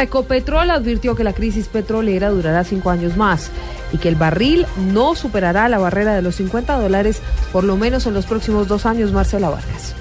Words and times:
Ecopetrol 0.00 0.70
advirtió 0.70 1.16
que 1.16 1.24
la 1.24 1.32
crisis 1.32 1.66
petrolera 1.66 2.28
durará 2.28 2.62
cinco 2.62 2.90
años 2.90 3.16
más 3.16 3.50
y 3.92 3.98
que 3.98 4.08
el 4.08 4.14
barril 4.14 4.64
no 4.92 5.16
superará 5.16 5.68
la 5.68 5.78
barrera 5.78 6.14
de 6.14 6.22
los 6.22 6.36
50 6.36 6.80
dólares 6.80 7.20
por 7.50 7.64
lo 7.64 7.76
menos 7.76 8.06
en 8.06 8.14
los 8.14 8.24
próximos 8.24 8.68
dos 8.68 8.86
años, 8.86 9.10
Marcela 9.10 9.50
Vargas. 9.50 9.96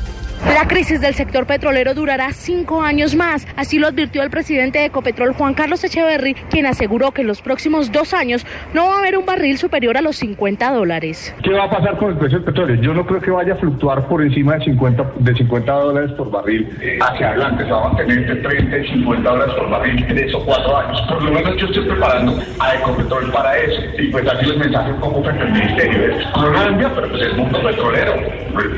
La 0.53 0.67
crisis 0.67 1.01
del 1.01 1.13
sector 1.13 1.45
petrolero 1.45 1.93
durará 1.93 2.31
cinco 2.31 2.81
años 2.81 3.15
más, 3.15 3.45
así 3.55 3.79
lo 3.79 3.87
advirtió 3.87 4.23
el 4.23 4.29
presidente 4.29 4.79
de 4.79 4.85
Ecopetrol, 4.85 5.33
Juan 5.33 5.53
Carlos 5.53 5.83
Echeverry, 5.83 6.33
quien 6.49 6.65
aseguró 6.65 7.11
que 7.11 7.21
en 7.21 7.27
los 7.27 7.41
próximos 7.41 7.91
dos 7.91 8.13
años 8.13 8.45
no 8.73 8.87
va 8.87 8.95
a 8.95 8.99
haber 8.99 9.17
un 9.17 9.25
barril 9.25 9.57
superior 9.57 9.97
a 9.97 10.01
los 10.01 10.15
50 10.15 10.71
dólares. 10.71 11.35
¿Qué 11.43 11.51
va 11.51 11.65
a 11.65 11.69
pasar 11.69 11.97
con 11.97 12.11
el 12.11 12.17
precio 12.17 12.39
del 12.39 12.45
petróleo? 12.45 12.81
Yo 12.81 12.93
no 12.93 13.05
creo 13.05 13.21
que 13.21 13.29
vaya 13.29 13.53
a 13.53 13.55
fluctuar 13.57 14.07
por 14.07 14.21
encima 14.21 14.55
de 14.55 14.65
50, 14.65 15.11
de 15.19 15.35
50 15.35 15.71
dólares 15.71 16.11
por 16.13 16.31
barril 16.31 16.67
hacia 17.01 17.29
adelante. 17.29 17.65
Se 17.65 17.71
va 17.71 17.85
a 17.85 17.87
mantener 17.89 18.17
entre 18.17 18.35
30 18.37 18.77
y 18.77 18.87
50 18.93 19.29
dólares 19.29 19.55
por 19.55 19.69
barril 19.69 20.05
en 20.07 20.17
esos 20.17 20.43
cuatro 20.43 20.77
años. 20.77 21.01
Por 21.01 21.23
lo 21.23 21.31
menos 21.31 21.57
yo 21.57 21.67
estoy 21.67 21.85
preparando 21.85 22.39
a 22.59 22.75
Ecopetrol 22.75 23.31
para 23.31 23.57
eso. 23.57 23.81
Y 23.99 24.07
pues 24.07 24.27
así 24.27 24.49
el 24.49 24.57
mensaje 24.57 24.93
poco 24.93 25.23
frente 25.23 25.43
al 25.43 25.51
ministerio. 25.51 26.15
Es 26.15 26.27
Colombia, 26.27 26.91
pero 26.95 27.09
pues 27.09 27.21
el 27.21 27.35
mundo 27.35 27.61
petrolero. 27.61 28.13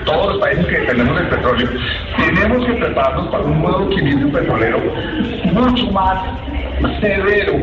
Todos 0.05 0.33
los 0.33 0.41
países 0.41 0.65
que 0.65 0.77
tenemos 0.79 1.21
el 1.21 1.29
petróleo 1.29 1.58
tenemos 2.17 2.65
que 2.65 2.73
prepararnos 2.73 3.27
para 3.29 3.43
un 3.43 3.61
nuevo 3.61 3.91
equilibrio 3.91 4.31
petrolero 4.31 4.79
mucho 5.53 5.91
más 5.91 6.39
severo 7.01 7.53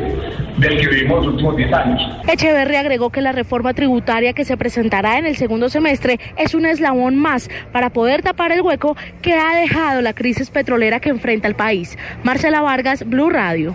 del 0.59 0.81
que 0.81 0.89
vivimos 0.89 1.19
los 1.19 1.35
últimos 1.35 1.57
10 1.57 1.73
años. 1.73 2.03
Echeverry 2.29 2.77
agregó 2.77 3.11
que 3.11 3.21
la 3.21 3.33
reforma 3.33 3.75
tributaria 3.75 4.33
que 4.33 4.45
se 4.45 4.57
presentará 4.57 5.19
en 5.19 5.27
el 5.27 5.37
segundo 5.37 5.69
semestre 5.69 6.19
es 6.37 6.55
un 6.55 6.67
eslabón 6.67 7.17
más 7.17 7.51
para 7.73 7.91
poder 7.91 8.23
tapar 8.23 8.53
el 8.53 8.63
hueco 8.63 8.97
que 9.23 9.35
ha 9.35 9.55
dejado 9.55 10.01
la 10.03 10.15
crisis 10.15 10.51
petrolera 10.51 11.01
que 11.01 11.11
enfrenta 11.11 11.49
el 11.49 11.55
país. 11.55 11.99
Marcela 12.23 12.63
Vargas, 12.63 13.07
Blue 13.07 13.31
Radio. 13.31 13.75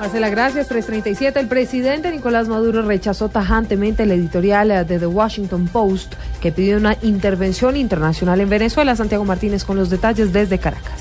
Marcela, 0.00 0.30
gracias. 0.30 0.66
337. 0.68 1.38
El 1.38 1.46
presidente 1.46 2.10
Nicolás 2.10 2.48
Maduro 2.48 2.80
rechazó 2.80 3.28
tajantemente 3.28 4.04
el 4.04 4.12
editorial 4.12 4.86
de 4.86 4.98
The 4.98 5.06
Washington 5.06 5.68
Post 5.68 6.14
que 6.40 6.50
pidió 6.50 6.78
una 6.78 6.96
intervención 7.02 7.76
internacional 7.76 8.40
en 8.40 8.48
Venezuela. 8.48 8.96
Santiago 8.96 9.26
Martínez 9.26 9.62
con 9.62 9.76
los 9.76 9.90
detalles 9.90 10.32
desde 10.32 10.58
Caracas. 10.58 10.99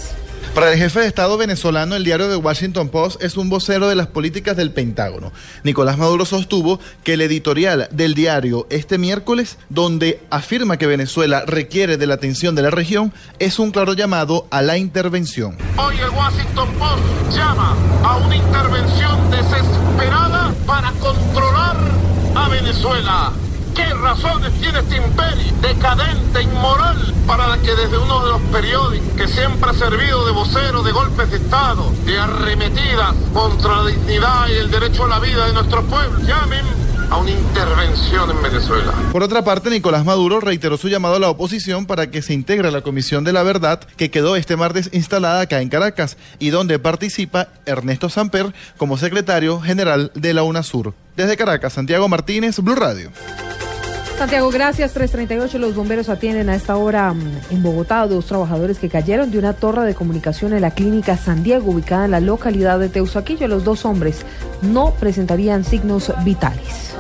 Para 0.54 0.74
el 0.74 0.80
jefe 0.80 1.00
de 1.00 1.08
Estado 1.08 1.38
venezolano, 1.38 1.96
el 1.96 2.04
diario 2.04 2.28
The 2.28 2.36
Washington 2.36 2.90
Post 2.90 3.22
es 3.24 3.38
un 3.38 3.50
vocero 3.50 3.88
de 3.88 3.96
las 3.96 4.08
políticas 4.08 4.58
del 4.58 4.72
Pentágono. 4.72 5.32
Nicolás 5.64 5.98
Maduro 5.98 6.26
sostuvo 6.26 6.80
que 7.04 7.14
el 7.14 7.22
editorial 7.22 7.88
del 7.92 8.14
diario 8.14 8.66
este 8.70 8.98
miércoles, 8.98 9.58
donde 9.70 10.22
afirma 10.32 10.78
que 10.78 10.88
Venezuela 10.88 11.44
requiere 11.46 11.98
de 11.98 12.08
la 12.08 12.16
atención 12.16 12.56
de 12.56 12.64
la 12.64 12.72
región, 12.72 13.14
es 13.38 13.60
un 13.60 13.72
claro 13.72 13.94
llamado 13.94 14.48
a 14.50 14.62
la 14.62 14.78
intervención. 14.78 15.56
Hoy 15.78 15.98
el 15.98 16.10
Washington 16.10 16.70
Post 16.80 17.38
llama 17.38 17.76
a 18.04 18.18
una 18.18 18.36
intervención 18.36 19.32
desesperada 19.32 20.54
para 20.66 20.92
controlar 20.94 21.78
a 22.36 22.50
Venezuela. 22.50 23.32
¿Qué 23.76 23.86
razones 23.94 24.52
tiene 24.60 24.80
este 24.80 24.98
para 27.30 27.60
que 27.60 27.76
desde 27.76 27.96
uno 27.96 28.26
de 28.26 28.32
los 28.32 28.42
periódicos 28.52 29.08
que 29.16 29.28
siempre 29.28 29.70
ha 29.70 29.74
servido 29.76 30.26
de 30.26 30.32
vocero 30.32 30.82
de 30.82 30.92
golpes 30.92 31.30
de 31.30 31.38
Estado, 31.38 31.94
de 32.04 32.18
arremetida 32.18 33.14
contra 33.32 33.84
la 33.84 33.86
dignidad 33.86 34.48
y 34.48 34.54
el 34.54 34.72
derecho 34.72 35.06
a 35.06 35.10
la 35.10 35.20
vida 35.20 35.46
de 35.46 35.54
nuestro 35.54 35.84
pueblo, 35.84 36.18
llamen 36.26 36.66
a 37.12 37.18
una 37.18 37.30
intervención 37.30 38.32
en 38.32 38.42
Venezuela. 38.42 38.94
Por 39.12 39.22
otra 39.22 39.44
parte, 39.44 39.70
Nicolás 39.70 40.06
Maduro 40.06 40.40
reiteró 40.40 40.76
su 40.76 40.90
llamado 40.90 41.18
a 41.18 41.20
la 41.20 41.30
oposición 41.30 41.86
para 41.86 42.10
que 42.10 42.24
se 42.24 42.34
integre 42.34 42.70
a 42.70 42.72
la 42.72 42.82
Comisión 42.82 43.24
de 43.24 43.32
la 43.32 43.44
Verdad 43.44 43.80
que 43.96 44.10
quedó 44.10 44.36
este 44.36 44.56
martes 44.56 44.90
instalada 44.92 45.42
acá 45.42 45.62
en 45.62 45.70
Caracas 45.70 46.18
y 46.40 46.50
donde 46.50 46.80
participa 46.80 47.50
Ernesto 47.68 48.10
Samper 48.10 48.56
como 48.78 48.98
secretario 48.98 49.62
general 49.62 50.12
de 50.16 50.34
la 50.34 50.42
UNASUR. 50.42 50.96
Desde 51.16 51.38
Caracas, 51.38 51.74
Santiago 51.74 52.10
Martínez, 52.10 52.58
Blue 52.60 52.74
Radio. 52.74 53.12
Santiago, 54.20 54.52
gracias. 54.52 54.92
338. 54.92 55.58
Los 55.60 55.76
bomberos 55.76 56.10
atienden 56.10 56.50
a 56.50 56.56
esta 56.56 56.76
hora 56.76 57.14
mm, 57.14 57.22
en 57.52 57.64
Bogotá 57.64 58.02
a 58.02 58.08
dos 58.08 58.26
trabajadores 58.26 58.78
que 58.78 58.90
cayeron 58.90 59.32
de 59.32 59.40
una 59.40 59.54
torre 59.54 59.86
de 59.86 59.96
comunicación 59.96 60.52
en 60.52 60.60
la 60.60 60.72
clínica 60.72 61.16
San 61.16 61.42
Diego, 61.42 61.72
ubicada 61.72 62.04
en 62.04 62.12
la 62.12 62.20
localidad 62.20 62.80
de 62.80 62.90
Teusaquillo. 62.90 63.48
Los 63.48 63.64
dos 63.64 63.86
hombres 63.86 64.26
no 64.62 64.92
presentarían 65.00 65.64
signos 65.64 66.12
vitales. 66.26 66.94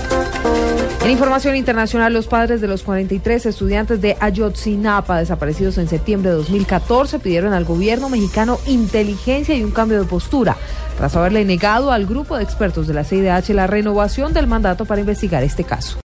En 1.04 1.12
información 1.12 1.58
internacional, 1.58 2.14
los 2.14 2.28
padres 2.28 2.62
de 2.62 2.70
los 2.70 2.84
43 2.84 3.48
estudiantes 3.48 4.00
de 4.00 4.16
Ayotzinapa 4.22 5.20
desaparecidos 5.20 5.78
en 5.78 5.90
septiembre 5.90 6.30
de 6.30 6.38
2014 6.38 7.20
pidieron 7.20 7.52
al 7.52 7.66
gobierno 7.66 8.08
mexicano 8.08 8.60
inteligencia 8.66 9.56
y 9.56 9.64
un 9.66 9.72
cambio 9.72 10.00
de 10.00 10.08
postura 10.08 10.56
tras 10.98 11.18
haberle 11.18 11.44
negado 11.44 11.92
al 11.92 12.06
grupo 12.06 12.38
de 12.38 12.44
expertos 12.44 12.88
de 12.88 12.94
la 12.94 13.04
CIDH 13.04 13.50
la 13.50 13.68
renovación 13.68 14.34
del 14.34 14.48
mandato 14.48 14.86
para 14.86 15.02
investigar 15.02 15.44
este 15.44 15.66
caso. 15.66 15.98